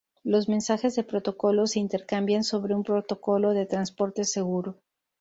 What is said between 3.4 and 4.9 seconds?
de transporte seguro.